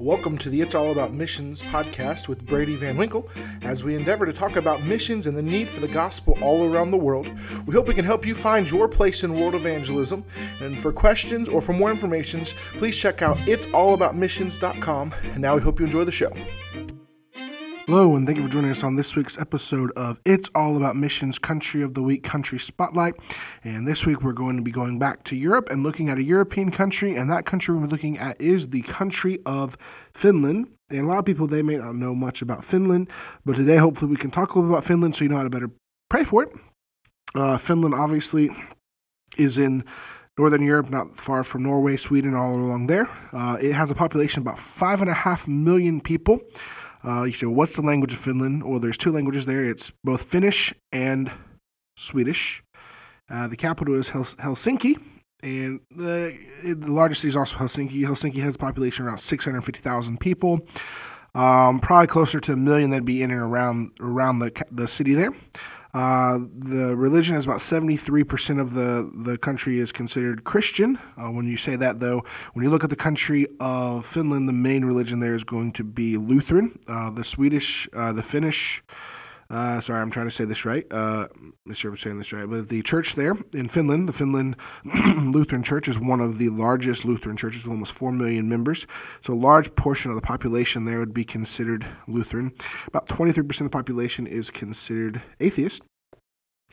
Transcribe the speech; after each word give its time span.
Welcome 0.00 0.38
to 0.38 0.48
the 0.48 0.62
It's 0.62 0.74
All 0.74 0.92
About 0.92 1.12
Missions 1.12 1.60
podcast 1.60 2.26
with 2.26 2.46
Brady 2.46 2.74
Van 2.74 2.96
Winkle 2.96 3.28
as 3.60 3.84
we 3.84 3.94
endeavor 3.94 4.24
to 4.24 4.32
talk 4.32 4.56
about 4.56 4.82
missions 4.82 5.26
and 5.26 5.36
the 5.36 5.42
need 5.42 5.70
for 5.70 5.80
the 5.80 5.88
gospel 5.88 6.38
all 6.40 6.64
around 6.64 6.90
the 6.90 6.96
world. 6.96 7.28
We 7.66 7.74
hope 7.74 7.86
we 7.86 7.92
can 7.92 8.06
help 8.06 8.24
you 8.24 8.34
find 8.34 8.68
your 8.70 8.88
place 8.88 9.24
in 9.24 9.38
world 9.38 9.54
evangelism. 9.54 10.24
And 10.60 10.80
for 10.80 10.90
questions 10.90 11.50
or 11.50 11.60
for 11.60 11.74
more 11.74 11.90
information, 11.90 12.46
please 12.78 12.96
check 12.96 13.20
out 13.20 13.36
it'sallaboutmissions.com. 13.40 15.14
And 15.34 15.38
now 15.38 15.56
we 15.56 15.60
hope 15.60 15.78
you 15.78 15.84
enjoy 15.84 16.04
the 16.04 16.12
show. 16.12 16.32
Hello, 17.86 18.14
and 18.14 18.26
thank 18.26 18.38
you 18.38 18.44
for 18.44 18.50
joining 18.50 18.70
us 18.70 18.84
on 18.84 18.94
this 18.94 19.16
week's 19.16 19.38
episode 19.38 19.90
of 19.96 20.20
It's 20.24 20.48
All 20.54 20.76
About 20.76 20.96
Missions 20.96 21.38
Country 21.38 21.82
of 21.82 21.94
the 21.94 22.02
Week 22.02 22.22
Country 22.22 22.58
Spotlight. 22.58 23.14
And 23.64 23.88
this 23.88 24.06
week 24.06 24.22
we're 24.22 24.32
going 24.32 24.56
to 24.56 24.62
be 24.62 24.70
going 24.70 24.98
back 24.98 25.24
to 25.24 25.36
Europe 25.36 25.70
and 25.70 25.82
looking 25.82 26.08
at 26.08 26.18
a 26.18 26.22
European 26.22 26.70
country, 26.70 27.16
and 27.16 27.30
that 27.30 27.46
country 27.46 27.74
we're 27.74 27.86
looking 27.86 28.18
at 28.18 28.40
is 28.40 28.68
the 28.68 28.82
country 28.82 29.40
of 29.46 29.76
Finland. 30.14 30.68
And 30.90 31.00
a 31.00 31.04
lot 31.04 31.18
of 31.18 31.24
people, 31.24 31.46
they 31.46 31.62
may 31.62 31.78
not 31.78 31.94
know 31.94 32.14
much 32.14 32.42
about 32.42 32.64
Finland, 32.64 33.10
but 33.44 33.56
today 33.56 33.76
hopefully 33.76 34.10
we 34.10 34.16
can 34.16 34.30
talk 34.30 34.54
a 34.54 34.58
little 34.58 34.70
bit 34.70 34.74
about 34.74 34.84
Finland 34.84 35.16
so 35.16 35.24
you 35.24 35.30
know 35.30 35.38
how 35.38 35.44
to 35.44 35.50
better 35.50 35.70
pray 36.08 36.22
for 36.22 36.44
it. 36.44 36.50
Uh, 37.34 37.58
Finland 37.58 37.94
obviously 37.94 38.50
is 39.36 39.58
in 39.58 39.82
Northern 40.38 40.62
Europe, 40.62 40.90
not 40.90 41.16
far 41.16 41.44
from 41.44 41.64
Norway, 41.64 41.96
Sweden, 41.96 42.34
all 42.34 42.54
along 42.54 42.86
there. 42.86 43.08
Uh, 43.32 43.58
it 43.60 43.72
has 43.72 43.90
a 43.90 43.94
population 43.94 44.40
of 44.40 44.46
about 44.46 44.58
five 44.58 45.00
and 45.00 45.10
a 45.10 45.14
half 45.14 45.48
million 45.48 46.00
people. 46.00 46.40
Uh, 47.04 47.24
you 47.24 47.32
say, 47.32 47.46
well, 47.46 47.54
what's 47.54 47.76
the 47.76 47.82
language 47.82 48.12
of 48.12 48.18
Finland? 48.18 48.62
Well, 48.62 48.78
there's 48.78 48.98
two 48.98 49.10
languages 49.10 49.46
there. 49.46 49.64
It's 49.64 49.92
both 50.04 50.22
Finnish 50.22 50.74
and 50.92 51.30
Swedish. 51.96 52.62
Uh, 53.30 53.48
the 53.48 53.56
capital 53.56 53.94
is 53.94 54.08
Hels- 54.08 54.34
Helsinki, 54.36 55.00
and 55.42 55.80
the, 55.90 56.36
the, 56.64 56.90
largest 56.90 57.22
city 57.22 57.30
is 57.30 57.36
also 57.36 57.56
Helsinki. 57.56 58.00
Helsinki 58.00 58.42
has 58.42 58.56
a 58.56 58.58
population 58.58 59.06
around 59.06 59.18
650,000 59.18 60.18
people. 60.18 60.60
Um, 61.34 61.78
probably 61.78 62.08
closer 62.08 62.40
to 62.40 62.52
a 62.52 62.56
million 62.56 62.90
that'd 62.90 63.04
be 63.04 63.22
in 63.22 63.30
and 63.30 63.40
around 63.40 63.92
around 64.00 64.40
the 64.40 64.64
the 64.72 64.88
city 64.88 65.14
there. 65.14 65.30
Uh, 65.92 66.38
the 66.56 66.94
religion 66.96 67.36
is 67.36 67.44
about 67.44 67.58
73% 67.58 68.60
of 68.60 68.74
the, 68.74 69.10
the 69.24 69.36
country 69.38 69.78
is 69.78 69.90
considered 69.90 70.44
Christian. 70.44 70.98
Uh, 71.16 71.30
when 71.30 71.46
you 71.46 71.56
say 71.56 71.76
that, 71.76 71.98
though, 71.98 72.24
when 72.52 72.64
you 72.64 72.70
look 72.70 72.84
at 72.84 72.90
the 72.90 72.96
country 72.96 73.46
of 73.58 74.06
Finland, 74.06 74.48
the 74.48 74.52
main 74.52 74.84
religion 74.84 75.18
there 75.18 75.34
is 75.34 75.42
going 75.42 75.72
to 75.72 75.84
be 75.84 76.16
Lutheran. 76.16 76.78
Uh, 76.86 77.10
the 77.10 77.24
Swedish, 77.24 77.88
uh, 77.92 78.12
the 78.12 78.22
Finnish, 78.22 78.82
uh, 79.50 79.80
sorry, 79.80 80.00
I'm 80.00 80.10
trying 80.10 80.28
to 80.28 80.30
say 80.30 80.44
this 80.44 80.64
right. 80.64 80.86
Uh, 80.92 81.26
I'm 81.66 81.74
sure 81.74 81.90
I'm 81.90 81.96
saying 81.96 82.18
this 82.18 82.32
right. 82.32 82.48
But 82.48 82.68
the 82.68 82.82
church 82.82 83.16
there 83.16 83.34
in 83.52 83.68
Finland, 83.68 84.08
the 84.08 84.12
Finland 84.12 84.56
Lutheran 85.34 85.64
Church, 85.64 85.88
is 85.88 85.98
one 85.98 86.20
of 86.20 86.38
the 86.38 86.50
largest 86.50 87.04
Lutheran 87.04 87.36
churches 87.36 87.64
with 87.64 87.72
almost 87.72 87.92
4 87.92 88.12
million 88.12 88.48
members. 88.48 88.86
So 89.22 89.32
a 89.32 89.34
large 89.34 89.74
portion 89.74 90.10
of 90.12 90.14
the 90.14 90.22
population 90.22 90.84
there 90.84 91.00
would 91.00 91.12
be 91.12 91.24
considered 91.24 91.84
Lutheran. 92.06 92.52
About 92.86 93.06
23% 93.06 93.38
of 93.38 93.64
the 93.64 93.70
population 93.70 94.26
is 94.26 94.50
considered 94.50 95.20
atheist. 95.40 95.82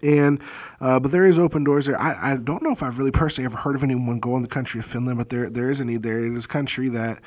And 0.03 0.39
uh, 0.79 0.99
but 0.99 1.11
there 1.11 1.25
is 1.25 1.39
open 1.39 1.63
doors 1.63 1.87
there. 1.87 1.99
I, 1.99 2.33
I 2.33 2.35
don't 2.37 2.61
know 2.61 2.71
if 2.71 2.83
I've 2.83 2.99
really 2.99 3.11
personally 3.11 3.45
ever 3.45 3.57
heard 3.57 3.75
of 3.75 3.83
anyone 3.83 4.19
going 4.19 4.37
in 4.37 4.41
the 4.43 4.47
country 4.47 4.79
of 4.79 4.85
Finland, 4.85 5.17
but 5.17 5.29
there 5.29 5.49
there 5.49 5.71
is 5.71 5.79
a 5.79 5.85
need 5.85 6.03
there. 6.03 6.23
It 6.23 6.33
is 6.33 6.45
a 6.45 6.47
country 6.47 6.89
that 6.89 7.19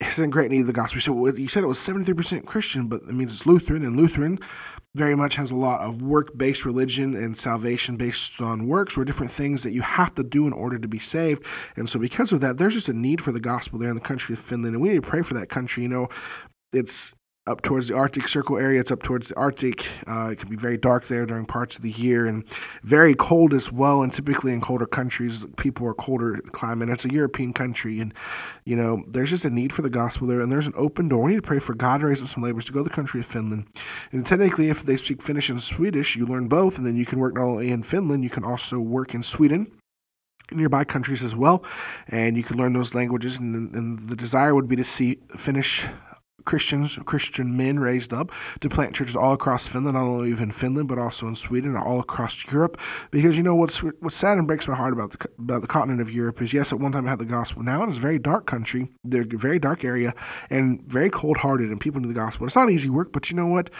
is 0.00 0.18
in 0.18 0.30
great 0.30 0.50
need 0.50 0.60
of 0.60 0.66
the 0.66 0.72
gospel. 0.72 1.00
So 1.00 1.26
you 1.36 1.48
said 1.48 1.64
it 1.64 1.66
was 1.66 1.80
seventy 1.80 2.04
three 2.04 2.14
percent 2.14 2.46
Christian, 2.46 2.86
but 2.86 3.02
it 3.02 3.12
means 3.12 3.32
it's 3.32 3.46
Lutheran, 3.46 3.84
and 3.84 3.96
Lutheran 3.96 4.38
very 4.96 5.14
much 5.14 5.36
has 5.36 5.50
a 5.50 5.54
lot 5.54 5.80
of 5.80 6.02
work 6.02 6.36
based 6.36 6.64
religion 6.64 7.14
and 7.14 7.36
salvation 7.36 7.96
based 7.96 8.40
on 8.40 8.66
works 8.66 8.96
or 8.96 9.04
different 9.04 9.30
things 9.30 9.62
that 9.62 9.72
you 9.72 9.82
have 9.82 10.14
to 10.14 10.24
do 10.24 10.46
in 10.46 10.52
order 10.52 10.78
to 10.78 10.88
be 10.88 10.98
saved. 10.98 11.44
And 11.76 11.88
so, 11.88 11.98
because 11.98 12.32
of 12.32 12.40
that, 12.40 12.56
there's 12.56 12.74
just 12.74 12.88
a 12.88 12.92
need 12.92 13.20
for 13.20 13.32
the 13.32 13.40
gospel 13.40 13.78
there 13.78 13.90
in 13.90 13.94
the 13.94 14.00
country 14.00 14.32
of 14.32 14.38
Finland. 14.38 14.74
And 14.74 14.82
we 14.82 14.88
need 14.88 15.02
to 15.02 15.08
pray 15.08 15.22
for 15.22 15.34
that 15.34 15.48
country. 15.48 15.82
You 15.82 15.90
know, 15.90 16.08
it's 16.72 17.14
up 17.46 17.62
towards 17.62 17.88
the 17.88 17.94
Arctic 17.94 18.28
Circle 18.28 18.58
area. 18.58 18.80
It's 18.80 18.90
up 18.90 19.02
towards 19.02 19.28
the 19.28 19.36
Arctic. 19.36 19.86
Uh, 20.06 20.30
it 20.32 20.38
can 20.38 20.48
be 20.48 20.56
very 20.56 20.76
dark 20.76 21.06
there 21.06 21.26
during 21.26 21.46
parts 21.46 21.76
of 21.76 21.82
the 21.82 21.90
year 21.90 22.26
and 22.26 22.44
very 22.82 23.14
cold 23.14 23.54
as 23.54 23.70
well. 23.70 24.02
And 24.02 24.12
typically 24.12 24.52
in 24.52 24.60
colder 24.60 24.86
countries, 24.86 25.46
people 25.56 25.86
are 25.86 25.94
colder 25.94 26.40
climate. 26.52 26.88
It's 26.88 27.04
a 27.04 27.12
European 27.12 27.52
country, 27.52 28.00
and 28.00 28.12
you 28.64 28.74
know 28.74 29.04
there's 29.08 29.30
just 29.30 29.44
a 29.44 29.50
need 29.50 29.72
for 29.72 29.82
the 29.82 29.90
gospel 29.90 30.26
there, 30.26 30.40
and 30.40 30.50
there's 30.50 30.66
an 30.66 30.74
open 30.76 31.08
door. 31.08 31.22
We 31.22 31.30
need 31.30 31.36
to 31.36 31.42
pray 31.42 31.60
for 31.60 31.74
God 31.74 32.00
to 32.00 32.06
raise 32.06 32.22
up 32.22 32.28
some 32.28 32.42
laborers 32.42 32.64
to 32.66 32.72
go 32.72 32.80
to 32.80 32.88
the 32.88 32.90
country 32.90 33.20
of 33.20 33.26
Finland. 33.26 33.66
And 34.12 34.26
technically, 34.26 34.68
if 34.68 34.82
they 34.82 34.96
speak 34.96 35.22
Finnish 35.22 35.48
and 35.48 35.62
Swedish, 35.62 36.16
you 36.16 36.26
learn 36.26 36.48
both, 36.48 36.78
and 36.78 36.86
then 36.86 36.96
you 36.96 37.06
can 37.06 37.20
work 37.20 37.34
not 37.34 37.44
only 37.44 37.70
in 37.70 37.82
Finland, 37.82 38.24
you 38.24 38.30
can 38.30 38.44
also 38.44 38.80
work 38.80 39.14
in 39.14 39.22
Sweden 39.22 39.70
nearby 40.52 40.84
countries 40.84 41.24
as 41.24 41.34
well, 41.34 41.64
and 42.08 42.36
you 42.36 42.42
can 42.42 42.56
learn 42.56 42.72
those 42.72 42.94
languages. 42.94 43.38
And, 43.38 43.74
and, 43.74 43.98
the 43.98 44.14
desire 44.14 44.54
would 44.54 44.68
be 44.68 44.76
to 44.76 44.84
see 44.84 45.18
Finnish 45.36 45.86
Christians, 46.46 46.98
Christian 47.04 47.56
men 47.56 47.78
raised 47.78 48.12
up 48.12 48.32
to 48.60 48.68
plant 48.68 48.94
churches 48.94 49.14
all 49.14 49.34
across 49.34 49.66
Finland, 49.68 49.94
not 49.94 50.02
only 50.02 50.30
in 50.30 50.52
Finland 50.52 50.88
but 50.88 50.98
also 50.98 51.28
in 51.28 51.36
Sweden 51.36 51.76
all 51.76 52.00
across 52.00 52.50
Europe. 52.50 52.80
Because 53.10 53.36
you 53.36 53.42
know 53.42 53.54
what's 53.54 53.80
what's 54.00 54.16
sad 54.16 54.38
and 54.38 54.46
breaks 54.46 54.66
my 54.66 54.74
heart 54.74 54.94
about 54.94 55.10
the 55.10 55.28
about 55.38 55.60
the 55.60 55.68
continent 55.68 56.00
of 56.00 56.10
Europe 56.10 56.40
is 56.40 56.52
yes, 56.52 56.72
at 56.72 56.80
one 56.80 56.92
time 56.92 57.06
it 57.06 57.10
had 57.10 57.18
the 57.18 57.26
gospel. 57.26 57.62
Now 57.62 57.82
it 57.84 57.90
is 57.90 57.98
a 57.98 58.00
very 58.00 58.18
dark 58.18 58.46
country. 58.46 58.88
They're 59.04 59.22
a 59.22 59.38
very 59.38 59.58
dark 59.58 59.84
area 59.84 60.14
and 60.48 60.82
very 60.86 61.10
cold 61.10 61.36
hearted, 61.36 61.70
and 61.70 61.80
people 61.80 62.00
need 62.00 62.08
the 62.08 62.14
gospel. 62.14 62.46
It's 62.46 62.56
not 62.56 62.70
easy 62.70 62.88
work, 62.88 63.12
but 63.12 63.30
you 63.30 63.36
know 63.36 63.48
what? 63.48 63.70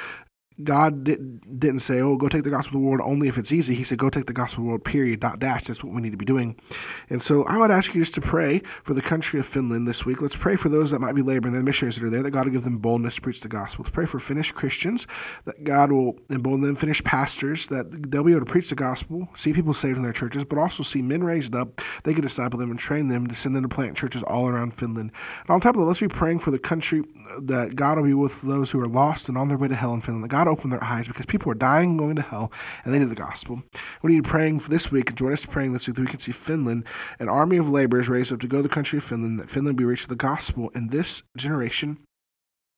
God 0.65 1.05
didn't, 1.05 1.61
didn't 1.61 1.81
say, 1.81 2.01
oh, 2.01 2.17
go 2.17 2.29
take 2.29 2.45
the 2.45 2.51
gospel 2.51 2.79
of 2.79 2.83
the 2.83 2.89
world 2.89 3.01
only 3.05 3.29
if 3.29 3.37
it's 3.37 3.53
easy. 3.53 3.75
He 3.75 3.85
said, 3.85 3.99
go 3.99 4.09
take 4.09 4.27
the 4.27 4.33
gospel 4.33 4.63
of 4.63 4.65
the 4.65 4.69
world, 4.71 4.85
period, 4.85 5.21
dot 5.21 5.39
dash. 5.39 5.65
That's 5.65 5.85
what 5.85 5.95
we 5.95 6.01
need 6.01 6.13
to 6.13 6.17
be 6.17 6.25
doing. 6.25 6.57
And 7.11 7.21
so 7.21 7.45
I 7.45 7.59
would 7.59 7.71
ask 7.71 7.95
you 7.95 8.01
just 8.01 8.15
to 8.15 8.21
pray 8.21 8.63
for 8.83 8.95
the 8.95 9.03
country 9.03 9.39
of 9.39 9.47
Finland 9.47 9.87
this 9.87 10.07
week. 10.07 10.23
Let's 10.23 10.37
pray 10.37 10.57
for 10.57 10.69
those 10.69 10.91
that 10.93 11.01
might 11.01 11.15
be 11.15 11.23
laboring, 11.23 11.53
the 11.53 11.63
missionaries 11.63 11.97
that 11.97 12.05
are 12.05 12.11
there, 12.11 12.23
that 12.23 12.31
God 12.31 12.47
will 12.47 12.53
give 12.53 12.65
them 12.65 12.79
boldness 12.79 13.17
to 13.17 13.21
preach 13.21 13.41
the 13.43 13.49
gospel. 13.49 13.83
Let's 13.85 13.95
pray 13.95 14.07
for 14.07 14.19
Finnish 14.19 14.53
Christians, 14.53 15.07
that 15.45 15.63
God 15.63 15.93
will 15.93 16.19
embolden 16.31 16.63
them, 16.63 16.77
Finnish 16.77 17.05
pastors, 17.05 17.67
that 17.67 18.11
they'll 18.11 18.25
be 18.25 18.33
able 18.33 18.47
to 18.47 18.51
preach 18.51 18.71
the 18.71 18.77
gospel, 18.77 19.29
see 19.35 19.53
people 19.53 19.75
saved 19.75 19.99
in 19.99 20.03
their 20.03 20.13
churches, 20.13 20.45
but 20.45 20.59
also 20.59 20.83
see 20.83 21.03
men 21.03 21.23
raised 21.23 21.55
up. 21.55 21.83
They 22.05 22.15
can 22.15 22.23
disciple 22.23 22.59
them 22.59 22.71
and 22.71 22.79
train 22.79 23.09
them 23.09 23.27
to 23.27 23.35
send 23.35 23.55
them 23.55 23.63
to 23.63 23.69
plant 23.69 23.97
churches 23.97 24.23
all 24.23 24.49
around 24.49 24.75
Finland. 24.75 25.13
And 25.41 25.51
on 25.51 25.61
top 25.61 25.75
of 25.75 25.83
that, 25.83 25.87
let's 25.87 26.01
be 26.01 26.09
praying 26.09 26.39
for 26.39 26.51
the 26.51 26.59
country 26.59 27.03
that 27.43 27.77
God 27.77 27.99
will 27.99 28.05
be 28.05 28.15
with 28.15 28.41
those 28.43 28.71
who 28.71 28.81
are 28.81 28.89
lost 28.89 29.29
and 29.29 29.37
on 29.37 29.49
their 29.49 29.59
way 29.59 29.69
to 29.69 29.75
hell 29.75 29.93
in 29.93 30.01
Finland, 30.01 30.25
that 30.25 30.29
God 30.29 30.46
open 30.47 30.71
their 30.71 30.83
eyes 30.83 31.07
because 31.07 31.27
people 31.27 31.51
are 31.51 31.57
dying 31.57 31.91
and 31.91 31.99
going 31.99 32.17
to 32.17 32.23
hell 32.23 32.53
and 32.85 32.93
they 32.93 32.99
need 32.99 33.11
the 33.11 33.15
gospel. 33.15 33.63
We 34.03 34.15
need 34.15 34.25
praying 34.25 34.61
for 34.61 34.71
this 34.71 34.91
week? 34.91 35.15
Join 35.15 35.33
us 35.33 35.47
praying 35.47 35.73
this 35.73 35.87
week 35.87 35.97
that 35.97 36.03
we 36.03 36.09
can 36.09 36.21
see 36.21 36.33
Finland, 36.33 36.85
an 37.19 37.29
army 37.29 37.57
of 37.57 37.69
laborers 37.69 38.09
raised 38.09 38.33
up 38.33 38.41
to 38.41 38.49
go 38.49 38.59
to 38.59 38.63
the 38.63 38.69
country 38.69 38.99
of 38.99 39.05
Finland, 39.05 39.41
that 39.41 39.51
Finland 39.51 39.77
be 39.77 39.85
reached 39.85 40.09
with 40.09 40.19
the 40.19 40.25
gospel 40.25 40.71
in 40.75 40.89
this 40.89 41.23
generation 41.37 41.99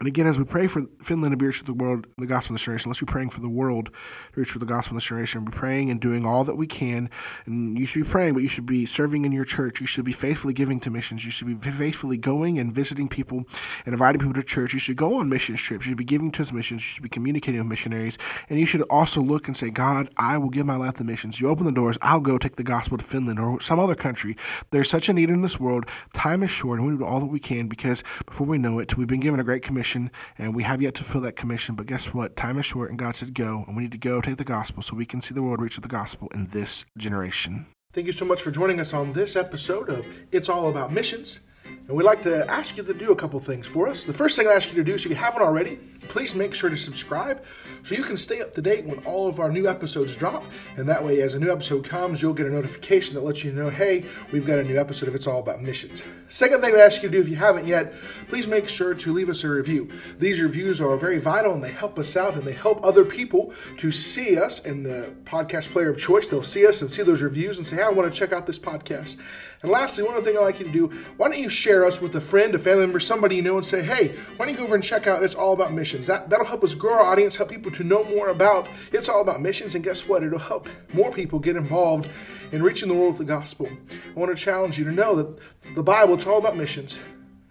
and 0.01 0.07
again, 0.07 0.29
as 0.29 0.39
we 0.39 0.45
pray 0.45 0.69
for 0.69 0.83
Finland 1.03 1.33
to 1.33 1.37
be 1.37 1.47
reached 1.47 1.67
with 1.67 1.77
the 1.77 1.85
world, 1.85 2.07
the 2.19 2.27
gospel 2.27 2.55
of 2.55 2.61
this 2.61 2.65
generation, 2.67 2.89
let's 2.89 3.01
be 3.01 3.07
praying 3.07 3.31
for 3.31 3.41
the 3.41 3.49
world 3.49 3.87
to 4.33 4.41
reach 4.41 4.51
for 4.51 4.61
the 4.61 4.65
gospel 4.65 4.97
of 4.97 5.03
this 5.03 5.09
generation. 5.09 5.45
Be 5.45 5.51
praying 5.51 5.91
and 5.91 6.01
doing 6.01 6.25
all 6.25 6.45
that 6.45 6.55
we 6.55 6.69
can. 6.69 7.11
And 7.47 7.77
you 7.77 7.85
should 7.85 8.05
be 8.05 8.09
praying, 8.09 8.35
but 8.35 8.45
you 8.45 8.49
should 8.49 8.65
be 8.65 8.87
serving 8.87 9.25
in 9.25 9.33
your 9.33 9.45
church. 9.45 9.81
You 9.81 9.89
should 9.89 10.05
be 10.05 10.13
faithfully 10.13 10.55
giving 10.55 10.79
to 10.81 10.91
missions. 10.91 11.25
You 11.25 11.33
should 11.33 11.61
be 11.61 11.71
faithfully 11.73 12.17
going 12.17 12.61
and 12.61 12.73
visiting 12.73 13.09
people 13.09 13.39
and 13.87 13.93
inviting 13.93 14.21
people 14.21 14.35
to 14.35 14.43
church. 14.45 14.73
You 14.73 14.79
should 14.79 14.97
go 14.97 15.17
on 15.17 15.29
mission 15.29 15.57
trips. 15.57 15.85
You 15.85 15.91
should 15.91 15.99
be 15.99 16.05
giving 16.05 16.31
to 16.31 16.55
missions. 16.55 16.81
You 16.81 16.87
should 16.87 17.03
be 17.03 17.09
communicating 17.09 17.59
with 17.59 17.69
missionaries. 17.69 18.19
And 18.49 18.61
you 18.61 18.67
should 18.67 18.83
also 18.83 19.21
look 19.21 19.49
and 19.49 19.57
say, 19.57 19.69
God, 19.69 20.11
I 20.17 20.39
will 20.39 20.51
give 20.51 20.65
my 20.65 20.77
life 20.77 20.95
to 20.95 21.05
missions. 21.05 21.41
You 21.41 21.49
open 21.49 21.67
the 21.67 21.73
doors. 21.73 21.99
I'll 22.03 22.21
go 22.21 22.39
take 22.39 22.55
the 22.55 22.63
gospel 22.63 22.99
to 22.99 23.05
Finland 23.05 23.41
or 23.41 23.61
some 23.61 23.81
other 23.81 23.97
country. 23.97 24.37
There's 24.71 24.89
such 24.89 25.09
a 25.09 25.13
need 25.13 25.29
in 25.29 25.43
this 25.43 25.59
world. 25.59 25.87
Time 26.13 26.45
is 26.45 26.53
short, 26.53 26.79
and 26.79 26.89
we 26.89 26.97
do 26.97 27.05
all 27.05 27.19
that 27.19 27.27
we 27.27 27.41
can 27.41 27.67
because 27.67 28.05
before 28.27 28.47
we 28.47 28.59
know 28.59 28.79
it, 28.79 28.97
we've 28.97 29.09
been 29.09 29.19
given 29.19 29.41
a 29.41 29.45
great 29.45 29.65
commission 29.65 29.88
commission, 29.89 30.11
and 30.39 30.55
we 30.55 30.63
have 30.63 30.83
yet 30.83 30.95
to 30.95 31.05
fill 31.05 31.21
that 31.23 31.37
commission. 31.37 31.75
But 31.75 31.87
guess 31.87 32.13
what? 32.13 32.37
Time 32.37 32.59
is 32.59 32.67
short, 32.67 32.91
and 32.91 32.99
God 32.99 33.17
said, 33.17 33.35
Go, 33.35 33.65
and 33.67 33.77
we 33.77 33.85
need 33.85 33.93
to 33.93 33.99
go 33.99 34.21
take 34.21 34.37
the 34.37 34.45
gospel 34.45 34.83
so 34.83 34.97
we 34.97 35.07
can 35.07 35.21
see 35.21 35.35
the 35.35 35.43
world 35.43 35.61
reach 35.61 35.77
with 35.77 35.83
the 35.83 35.89
gospel 35.89 36.29
in 36.35 36.47
this 36.49 36.85
generation. 36.97 37.67
Thank 37.93 38.07
you 38.07 38.13
so 38.13 38.25
much 38.25 38.43
for 38.43 38.51
joining 38.51 38.81
us 38.81 38.93
on 38.93 39.13
this 39.13 39.35
episode 39.35 39.89
of 39.89 40.05
It's 40.31 40.49
All 40.49 40.69
About 40.69 40.93
Missions. 40.93 41.41
And 41.65 41.97
we'd 41.97 42.05
like 42.05 42.21
to 42.23 42.47
ask 42.51 42.77
you 42.77 42.83
to 42.83 42.95
do 42.95 43.13
a 43.13 43.17
couple 43.17 43.41
things 43.41 43.67
for 43.67 43.89
us. 43.89 44.05
The 44.05 44.13
first 44.13 44.37
thing 44.37 44.47
I 44.47 44.53
ask 44.53 44.69
you 44.71 44.77
to 44.77 44.85
do 44.85 44.95
is 44.95 45.05
if 45.05 45.11
you 45.11 45.17
haven't 45.17 45.43
already, 45.43 45.79
please 46.09 46.35
make 46.35 46.55
sure 46.55 46.71
to 46.71 46.77
subscribe 46.77 47.45
so 47.83 47.95
you 47.95 48.03
can 48.03 48.17
stay 48.17 48.41
up 48.41 48.55
to 48.55 48.63
date 48.63 48.85
when 48.85 48.99
all 49.05 49.29
of 49.29 49.41
our 49.41 49.51
new 49.51 49.69
episodes 49.69 50.17
drop. 50.17 50.45
And 50.77 50.89
that 50.89 51.05
way, 51.05 51.21
as 51.21 51.35
a 51.35 51.41
new 51.41 51.51
episode 51.51 51.85
comes, 51.85 52.21
you'll 52.23 52.35
get 52.35 52.47
a 52.47 52.51
notification 52.51 53.15
that 53.15 53.25
lets 53.25 53.45
you 53.45 53.53
know, 53.53 53.71
hey, 53.71 54.05
we've 54.33 54.47
got 54.47 54.59
a 54.59 54.65
new 54.65 54.79
episode 54.79 55.09
if 55.09 55.15
it's 55.15 55.27
all 55.27 55.41
about 55.41 55.63
missions. 55.63 56.05
Second 56.29 56.61
thing 56.61 56.75
I 56.75 56.81
ask 56.81 57.03
you 57.03 57.09
to 57.09 57.13
do 57.17 57.21
if 57.21 57.29
you 57.29 57.37
haven't 57.37 57.67
yet, 57.67 57.95
please 58.29 58.47
make 58.47 58.69
sure 58.69 58.95
to 58.95 59.13
leave 59.13 59.29
us 59.29 59.45
a 59.45 59.49
review. 59.49 59.91
These 60.19 60.41
reviews 60.41 60.81
are 60.81 60.97
very 60.97 61.19
vital 61.19 61.53
and 61.53 61.63
they 61.63 61.73
help 61.73 61.99
us 61.99 62.17
out 62.17 62.35
and 62.35 62.45
they 62.45 62.53
help 62.53 62.85
other 62.85 63.05
people 63.05 63.53
to 63.79 63.91
see 63.91 64.39
us 64.39 64.65
in 64.65 64.83
the 64.83 65.15
podcast 65.25 65.71
player 65.71 65.91
of 65.91 65.99
choice. 65.99 66.29
They'll 66.29 66.43
see 66.43 66.67
us 66.67 66.81
and 66.83 66.91
see 66.91 67.03
those 67.03 67.23
reviews 67.23 67.59
and 67.59 67.67
say, 67.67 67.77
hey, 67.77 67.83
I 67.83 67.91
want 67.91 68.13
to 68.13 68.19
check 68.19 68.33
out 68.33 68.47
this 68.47 68.59
podcast. 68.59 69.19
And 69.63 69.73
lastly, 69.73 70.05
one 70.05 70.15
other 70.15 70.25
thing 70.25 70.37
I'd 70.37 70.43
like 70.43 70.61
you 70.61 70.67
to 70.67 70.73
do, 70.73 70.89
why 71.17 71.29
don't 71.29 71.39
you 71.39 71.49
share 71.49 71.85
us 71.85 72.01
with 72.01 72.15
a 72.15 72.21
friend, 72.21 72.55
a 72.55 72.59
family 72.59 72.85
member, 72.85 73.01
somebody 73.01 73.37
you 73.37 73.43
know, 73.43 73.57
and 73.57 73.67
say, 73.67 73.83
hey, 73.83 74.15
why 74.37 74.47
don't 74.47 74.55
you 74.55 74.59
go 74.59 74.65
over 74.65 74.75
and 74.75 74.85
check 74.85 75.07
out 75.07 75.23
It's 75.23 75.35
All 75.35 75.53
About 75.53 75.73
Missions? 75.99 76.07
That, 76.07 76.31
that'll 76.31 76.47
help 76.47 76.63
us 76.63 76.75
grow 76.75 76.93
our 76.93 77.03
audience, 77.03 77.37
help 77.37 77.51
people 77.51 77.73
to 77.73 77.83
know 77.83 78.05
more 78.05 78.29
about 78.29 78.69
It's 78.93 79.09
All 79.09 79.21
About 79.21 79.41
Missions, 79.41 79.75
and 79.75 79.83
guess 79.83 80.07
what? 80.07 80.23
It'll 80.23 80.39
help 80.39 80.69
more 80.93 81.11
people 81.13 81.41
get 81.41 81.57
involved 81.57 82.09
in 82.53 82.63
reaching 82.63 82.89
the 82.89 82.95
world 82.95 83.19
with 83.19 83.27
the 83.27 83.33
gospel. 83.33 83.69
I 83.69 84.19
want 84.19 84.37
to 84.37 84.43
challenge 84.43 84.79
you 84.79 84.85
to 84.85 84.93
know 84.93 85.17
that 85.17 85.39
the 85.75 85.83
Bible, 85.83 86.15
it's 86.15 86.27
all 86.27 86.39
about 86.39 86.57
missions. 86.57 87.01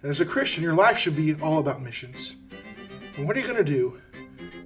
And 0.02 0.10
as 0.10 0.22
a 0.22 0.26
Christian, 0.26 0.64
your 0.64 0.76
life 0.76 0.98
should 0.98 1.16
be 1.16 1.36
all 1.42 1.60
about 1.60 1.82
missions. 1.82 2.38
And 3.18 3.28
what 3.28 3.36
are 3.36 3.40
you 3.40 3.46
going 3.46 3.64
to 3.64 3.70
do 3.70 4.00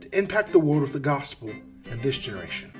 to 0.01 0.18
impact 0.18 0.51
the 0.51 0.60
world 0.60 0.83
with 0.83 0.94
the 0.94 1.00
gospel 1.00 1.50
in 1.50 2.01
this 2.01 2.19
generation? 2.19 2.72